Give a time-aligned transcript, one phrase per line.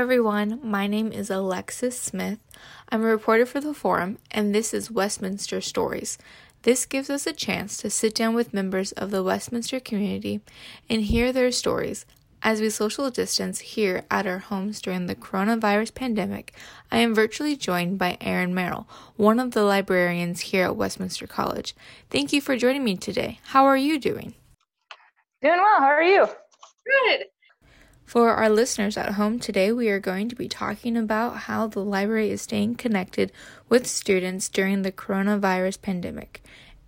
[0.00, 0.58] everyone.
[0.62, 2.38] My name is Alexys Smith.
[2.88, 6.16] I'm a reporter for the Forum, and this is Westminster Stories.
[6.62, 10.40] This gives us a chance to sit down with members of the Westminster community
[10.88, 12.06] and hear their stories.
[12.42, 16.54] As we social distance here at our homes during the coronavirus pandemic,
[16.90, 21.74] I am virtually joined by Erin Merrill, one of the librarians here at Westminster College.
[22.08, 23.38] Thank you for joining me today.
[23.48, 24.32] How are you doing?
[25.42, 25.80] Doing well.
[25.80, 26.26] How are you?
[26.86, 27.26] Good.
[28.10, 31.78] For our listeners at home today, we are going to be talking about how the
[31.78, 33.30] library is staying connected
[33.68, 36.42] with students during the coronavirus pandemic.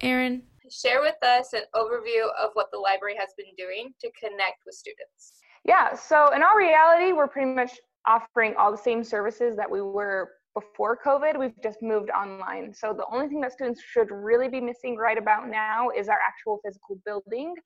[0.00, 4.58] Erin, share with us an overview of what the library has been doing to connect
[4.64, 5.40] with students.
[5.64, 7.72] Yeah, so in all reality, we're pretty much
[8.06, 11.36] offering all the same services that we were before COVID.
[11.36, 12.72] We've just moved online.
[12.72, 16.20] So the only thing that students should really be missing right about now is our
[16.24, 17.56] actual physical building,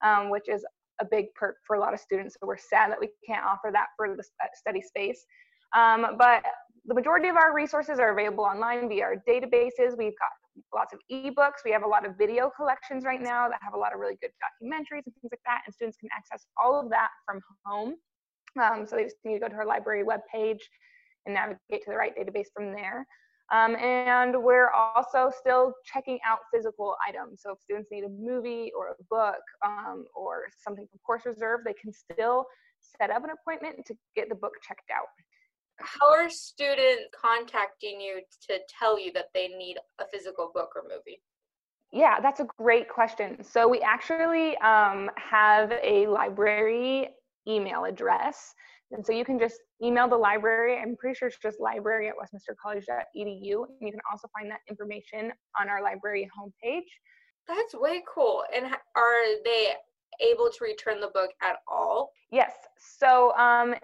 [0.00, 0.64] um, which is
[1.00, 2.36] a big perk for a lot of students.
[2.40, 5.24] So we're sad that we can't offer that for the study space.
[5.76, 6.42] Um, but
[6.86, 9.96] the majority of our resources are available online via our databases.
[9.96, 10.32] We've got
[10.74, 11.62] lots of ebooks.
[11.64, 14.18] We have a lot of video collections right now that have a lot of really
[14.20, 15.60] good documentaries and things like that.
[15.66, 17.94] And students can access all of that from home.
[18.60, 20.60] Um, so they just need to go to our library webpage
[21.26, 23.06] and navigate to the right database from there.
[23.52, 27.42] Um, and we're also still checking out physical items.
[27.42, 31.60] So if students need a movie or a book um, or something from course reserve,
[31.64, 32.46] they can still
[33.00, 35.06] set up an appointment to get the book checked out.
[35.78, 40.82] How are students contacting you to tell you that they need a physical book or
[40.82, 41.22] movie?
[41.92, 43.42] Yeah, that's a great question.
[43.42, 47.08] So we actually um, have a library
[47.48, 48.54] email address
[48.92, 50.78] and so you can just email the library.
[50.78, 53.16] I'm pretty sure it's just library at westminstercollege.edu.
[53.16, 56.86] And you can also find that information on our library homepage.
[57.46, 58.42] That's way cool.
[58.54, 59.74] And are they
[60.20, 62.10] able to return the book at all?
[62.32, 62.52] Yes.
[62.78, 63.74] So um,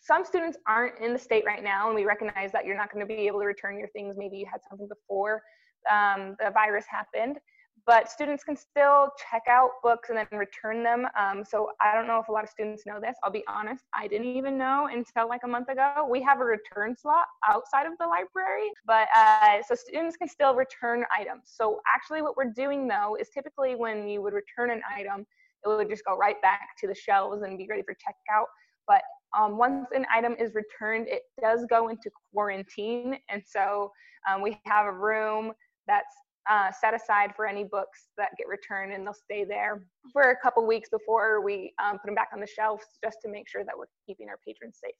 [0.00, 3.06] some students aren't in the state right now, and we recognize that you're not going
[3.06, 4.14] to be able to return your things.
[4.16, 5.42] Maybe you had something before
[5.90, 7.38] um, the virus happened
[7.86, 11.06] but students can still check out books and then return them.
[11.18, 13.16] Um, so I don't know if a lot of students know this.
[13.22, 16.06] I'll be honest, I didn't even know until like a month ago.
[16.08, 20.54] We have a return slot outside of the library, but uh, so students can still
[20.54, 21.42] return items.
[21.46, 25.26] So actually, what we're doing though is typically when you would return an item,
[25.64, 28.46] it would just go right back to the shelves and be ready for checkout.
[28.86, 29.02] But
[29.38, 33.92] um, once an item is returned, it does go into quarantine, and so
[34.28, 35.52] um, we have a room
[35.86, 36.14] that's
[36.48, 40.36] uh, set aside for any books that get returned and they'll stay there for a
[40.36, 43.64] couple weeks before we um, put them back on the shelves just to make sure
[43.64, 44.94] that we're keeping our patrons safe.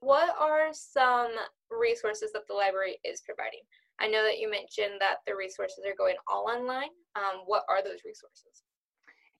[0.00, 1.30] What are some
[1.70, 3.60] resources that the library is providing?
[4.00, 6.90] I know that you mentioned that the resources are going all online.
[7.16, 8.62] Um, what are those resources?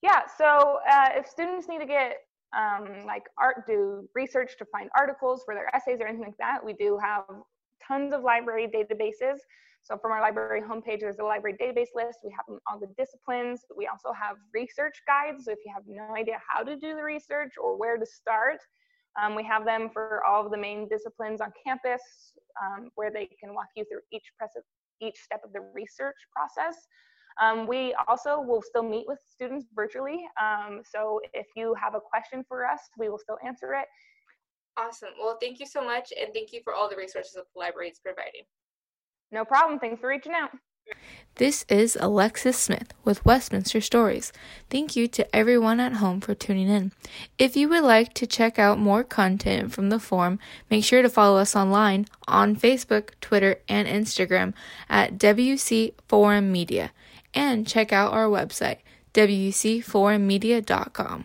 [0.03, 2.17] Yeah, so uh, if students need to get
[2.57, 6.65] um, like art, do research to find articles for their essays or anything like that,
[6.65, 7.25] we do have
[7.87, 9.39] tons of library databases
[9.89, 12.19] so from our library homepage, there's a library database list.
[12.23, 13.63] We have all the disciplines.
[13.75, 15.47] We also have research guides.
[15.47, 18.59] So if you have no idea how to do the research or where to start,
[19.21, 22.03] um, we have them for all of the main disciplines on campus
[22.63, 24.25] um, where they can walk you through each,
[25.01, 26.77] each step of the research process.
[27.41, 30.29] Um, we also will still meet with students virtually.
[30.39, 33.87] Um, so if you have a question for us, we will still answer it.
[34.77, 35.11] Awesome.
[35.19, 36.13] Well, thank you so much.
[36.21, 38.43] And thank you for all the resources that the library is providing.
[39.31, 39.79] No problem.
[39.79, 40.51] Thanks for reaching out.
[41.35, 44.33] This is Alexys Smith with Westminster Stories.
[44.71, 46.93] Thank you to everyone at home for tuning in.
[47.39, 50.41] If you would like to check out more content from the forum,
[50.71, 54.53] make sure to follow us online on Facebook, Twitter, and Instagram
[54.89, 56.91] at WC Forum Media
[57.35, 58.79] and check out our website,
[59.15, 61.25] WCForumMedia.com.